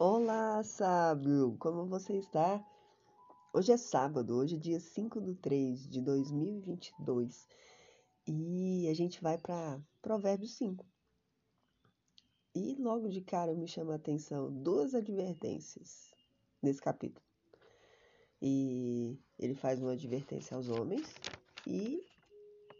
[0.00, 1.56] Olá, sábio!
[1.58, 2.64] Como você está?
[3.52, 7.48] Hoje é sábado, hoje é dia 5 de 3 de 2022
[8.24, 10.86] e a gente vai para Provérbios 5.
[12.54, 16.14] E logo de cara me chama a atenção duas advertências
[16.62, 17.26] nesse capítulo.
[18.40, 21.12] E ele faz uma advertência aos homens
[21.66, 22.00] e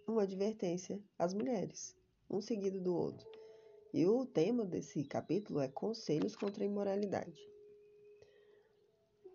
[0.06, 1.96] uma advertência às mulheres,
[2.30, 3.37] um seguido do outro.
[3.92, 7.40] E o tema desse capítulo é Conselhos contra a Imoralidade.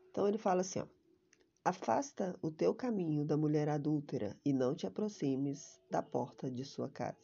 [0.09, 0.87] Então ele fala assim: ó,
[1.65, 6.89] Afasta o teu caminho da mulher adúltera e não te aproximes da porta de sua
[6.89, 7.17] casa.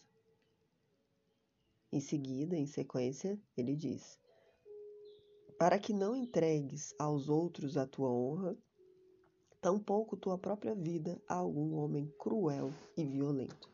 [1.92, 4.18] Em seguida, em sequência, ele diz:
[5.58, 8.58] Para que não entregues aos outros a tua honra,
[9.60, 13.70] tampouco tua própria vida a algum homem cruel e violento.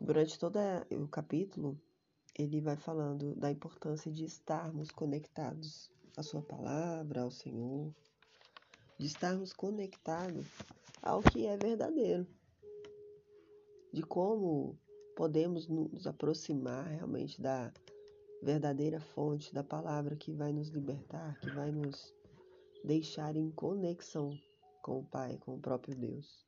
[0.00, 0.58] Durante todo
[0.90, 1.80] o capítulo,
[2.38, 7.94] ele vai falando da importância de estarmos conectados à Sua palavra, ao Senhor,
[8.98, 10.46] de estarmos conectados
[11.02, 12.26] ao que é verdadeiro,
[13.92, 14.78] de como
[15.16, 17.72] podemos nos aproximar realmente da
[18.42, 22.14] verdadeira fonte da palavra que vai nos libertar, que vai nos
[22.84, 24.38] deixar em conexão
[24.82, 26.46] com o Pai, com o próprio Deus.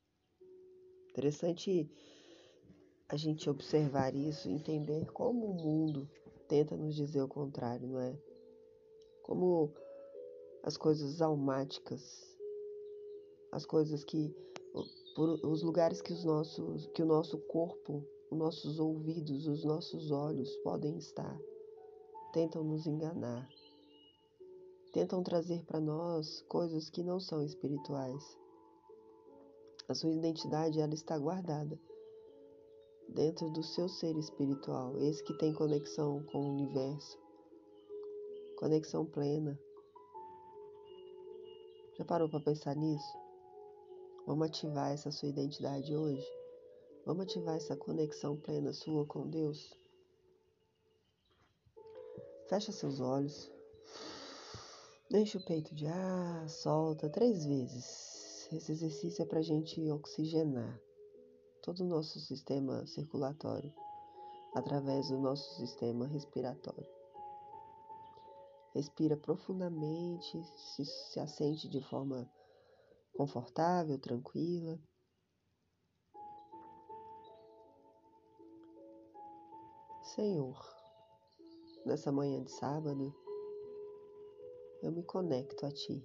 [1.11, 1.91] Interessante
[3.09, 6.09] a gente observar isso, entender como o mundo
[6.47, 8.15] tenta nos dizer o contrário, não é?
[9.23, 9.73] Como
[10.63, 12.37] as coisas almáticas,
[13.51, 14.35] as coisas que
[15.15, 20.11] por os lugares que os nossos que o nosso corpo, os nossos ouvidos, os nossos
[20.11, 21.39] olhos podem estar,
[22.33, 23.49] tentam nos enganar.
[24.93, 28.39] Tentam trazer para nós coisas que não são espirituais.
[29.87, 31.79] A sua identidade ela está guardada
[33.09, 37.19] dentro do seu ser espiritual, esse que tem conexão com o universo,
[38.57, 39.59] conexão plena.
[41.97, 43.19] Já parou para pensar nisso?
[44.27, 46.27] Vamos ativar essa sua identidade hoje?
[47.07, 49.75] Vamos ativar essa conexão plena sua com Deus?
[52.49, 53.51] Fecha seus olhos.
[55.11, 58.49] Enche o peito de ar, solta três vezes.
[58.53, 60.79] Esse exercício é para gente oxigenar
[61.69, 63.71] todo o nosso sistema circulatório
[64.55, 66.89] através do nosso sistema respiratório.
[68.75, 72.27] Respira profundamente, se, se assente de forma
[73.15, 74.81] confortável, tranquila.
[80.15, 80.59] Senhor,
[81.85, 83.15] nessa manhã de sábado,
[84.83, 86.03] eu me conecto a Ti.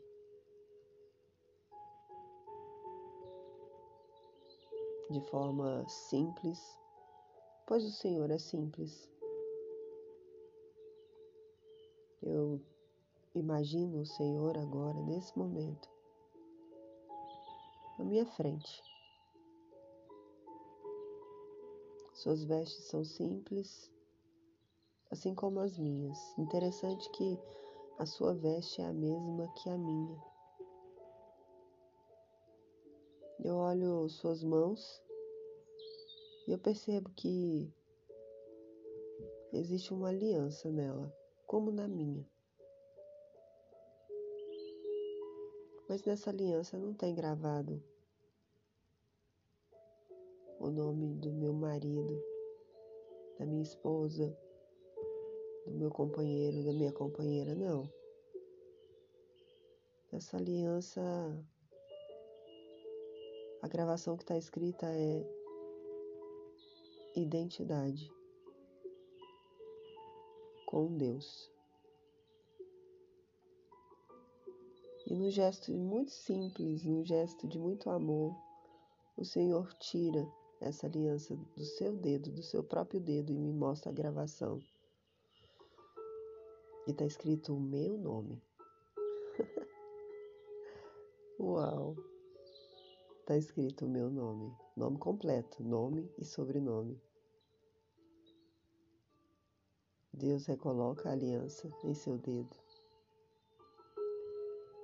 [5.13, 6.59] De forma simples,
[7.67, 9.07] pois o Senhor é simples.
[12.23, 12.59] Eu
[13.35, 15.87] imagino o Senhor agora, nesse momento,
[17.99, 18.81] na minha frente.
[22.13, 23.91] Suas vestes são simples,
[25.11, 26.17] assim como as minhas.
[26.39, 27.39] Interessante que
[27.99, 30.32] a sua veste é a mesma que a minha.
[33.43, 35.03] Eu olho suas mãos
[36.47, 37.69] e eu percebo que
[39.51, 41.13] existe uma aliança nela,
[41.45, 42.25] como na minha.
[45.89, 47.83] Mas nessa aliança não tem gravado
[50.57, 52.23] o nome do meu marido,
[53.37, 54.33] da minha esposa,
[55.65, 57.91] do meu companheiro, da minha companheira, não.
[60.13, 61.01] Essa aliança,
[63.63, 65.25] a gravação que está escrita é
[67.15, 68.11] identidade
[70.65, 71.49] com Deus.
[75.07, 78.35] E num gesto muito simples, num gesto de muito amor,
[79.15, 80.29] o Senhor tira
[80.59, 84.59] essa aliança do seu dedo, do seu próprio dedo, e me mostra a gravação.
[86.85, 88.43] E está escrito o meu nome.
[91.39, 92.12] Uau!
[93.23, 97.01] Está escrito o meu nome, nome completo, nome e sobrenome.
[100.11, 102.53] Deus recoloca a aliança em seu dedo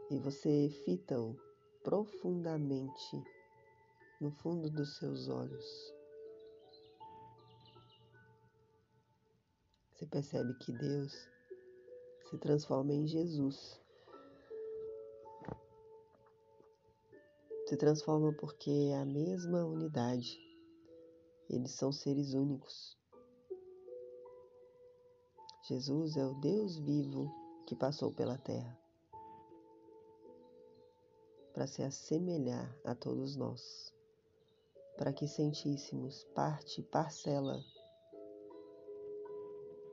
[0.09, 1.36] e você fita-o
[1.83, 3.21] profundamente
[4.21, 5.94] no fundo dos seus olhos.
[9.92, 11.12] Você percebe que Deus
[12.30, 13.81] se transforma em Jesus
[17.69, 20.39] se transforma porque é a mesma unidade.
[21.48, 22.98] Eles são seres únicos.
[25.68, 27.31] Jesus é o Deus vivo
[27.68, 28.75] que passou pela terra
[31.54, 33.94] para se assemelhar a todos nós,
[34.98, 37.63] para que sentíssemos parte, parcela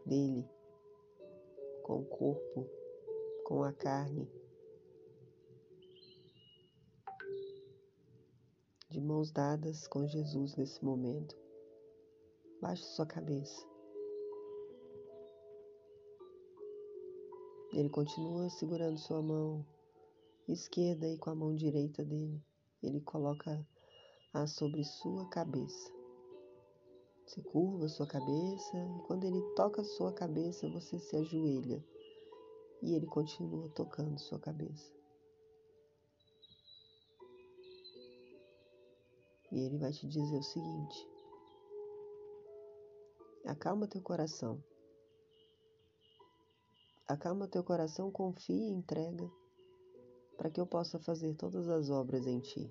[0.07, 0.49] dele
[1.83, 2.67] com o corpo,
[3.45, 4.31] com a carne,
[8.97, 11.37] de mãos dadas com Jesus nesse momento.
[12.63, 13.63] Baixe sua cabeça.
[17.75, 19.67] Ele continua segurando sua mão
[20.49, 22.43] esquerda e com a mão direita dele.
[22.83, 25.93] Ele coloca-a sobre sua cabeça.
[27.27, 31.85] Você curva sua cabeça e quando ele toca sua cabeça, você se ajoelha
[32.81, 34.96] e ele continua tocando sua cabeça.
[39.57, 41.09] E ele vai te dizer o seguinte:
[43.47, 44.63] acalma teu coração.
[47.09, 49.27] Acalma teu coração, confia e entrega
[50.37, 52.71] para que eu possa fazer todas as obras em ti.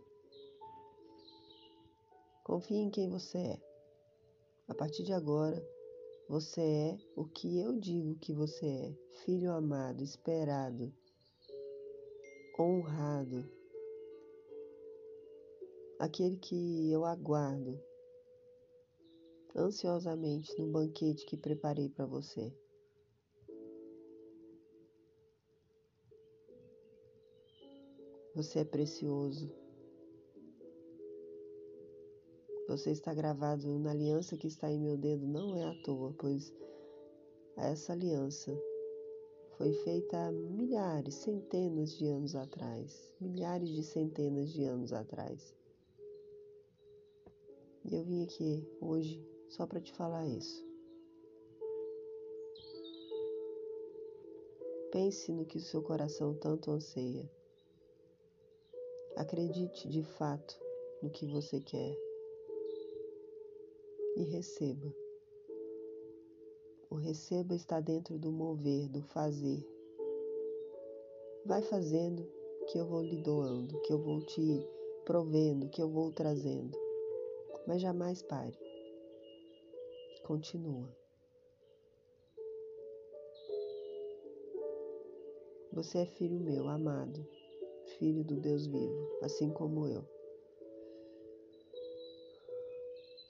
[2.44, 3.62] Confie em quem você é.
[4.68, 5.60] A partir de agora,
[6.30, 8.94] você é o que eu digo que você é:
[9.24, 10.94] filho amado, esperado,
[12.60, 13.50] honrado,
[16.00, 17.80] aquele que eu aguardo
[19.56, 22.54] ansiosamente no banquete que preparei para você.
[28.36, 29.50] Você é precioso.
[32.68, 36.54] Você está gravado na aliança que está em meu dedo, não é à toa, pois
[37.56, 38.52] essa aliança
[39.58, 45.56] foi feita há milhares, centenas de anos atrás milhares de centenas de anos atrás.
[47.92, 50.66] Eu vim aqui hoje só para te falar isso.
[54.92, 57.30] Pense no que o seu coração tanto anseia.
[59.16, 60.60] Acredite de fato
[61.00, 61.96] no que você quer
[64.16, 64.92] e receba.
[66.90, 69.64] O receba está dentro do mover, do fazer.
[71.46, 72.28] Vai fazendo
[72.68, 74.68] que eu vou lhe doando, que eu vou te
[75.06, 76.85] provendo, que eu vou trazendo.
[77.68, 78.58] Mas jamais pare.
[80.24, 80.90] Continua.
[85.74, 87.26] Você é filho meu, amado
[87.98, 90.04] filho do Deus vivo, assim como eu.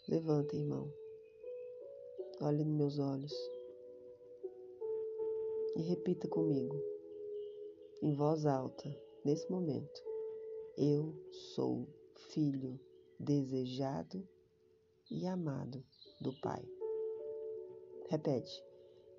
[0.07, 0.91] Levanta, irmão.
[2.41, 3.33] Olhe nos meus olhos
[5.75, 6.75] e repita comigo,
[8.01, 8.89] em voz alta,
[9.23, 10.03] nesse momento:
[10.77, 11.87] Eu sou
[12.29, 12.79] filho
[13.19, 14.27] desejado
[15.09, 15.83] e amado
[16.21, 16.63] do Pai.
[18.09, 18.63] Repete: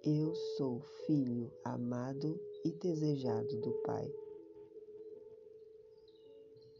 [0.04, 4.12] Eu sou filho amado e desejado do Pai.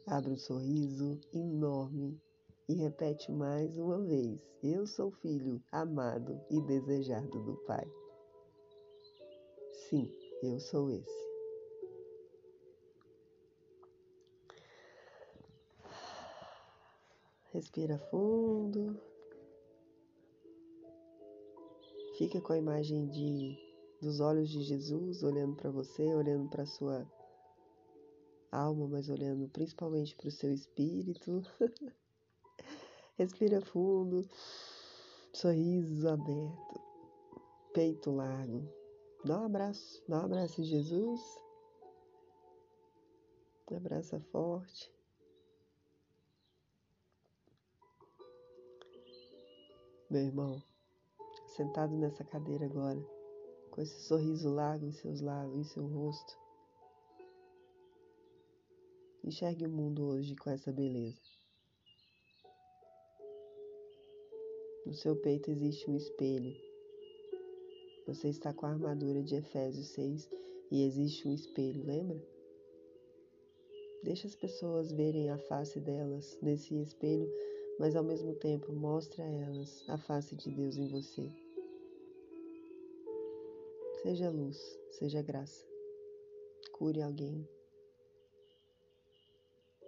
[0.06, 2.20] Abre um sorriso enorme
[2.68, 7.86] e repete mais uma vez: Eu sou filho amado e desejado do Pai.
[9.88, 10.10] Sim,
[10.42, 11.35] eu sou esse.
[17.56, 19.00] Respira fundo.
[22.18, 23.56] Fica com a imagem de
[23.98, 27.10] dos olhos de Jesus olhando para você, olhando para sua
[28.52, 31.40] alma, mas olhando principalmente para o seu espírito.
[33.16, 34.28] Respira fundo,
[35.32, 36.80] sorriso aberto,
[37.72, 38.68] peito largo.
[39.24, 41.22] Dá um abraço, dá um abraço em Jesus.
[43.74, 44.94] Abraça forte.
[50.16, 50.62] Meu irmão,
[51.46, 52.98] sentado nessa cadeira agora,
[53.70, 56.38] com esse sorriso largo em seus lábios, em seu rosto,
[59.22, 61.20] Enxergue o mundo hoje com essa beleza.
[64.86, 66.56] No seu peito existe um espelho.
[68.06, 70.30] Você está com a armadura de Efésios 6
[70.70, 72.26] e existe um espelho, lembra?
[74.02, 77.30] Deixa as pessoas verem a face delas nesse espelho,
[77.78, 81.30] mas ao mesmo tempo mostre a elas a face de Deus em você.
[84.02, 84.58] Seja luz,
[84.90, 85.66] seja graça.
[86.72, 87.48] Cure alguém,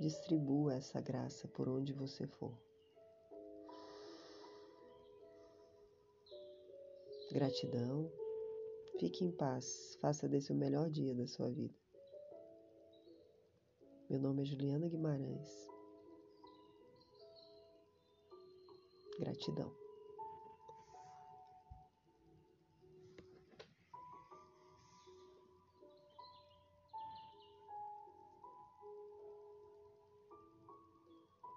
[0.00, 2.56] Distribua essa graça por onde você for.
[7.32, 8.08] Gratidão.
[9.00, 9.98] Fique em paz.
[10.00, 11.74] Faça desse o melhor dia da sua vida.
[14.08, 15.68] Meu nome é Juliana Guimarães.
[19.18, 19.87] Gratidão.